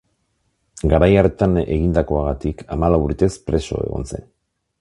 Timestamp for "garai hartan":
0.93-1.53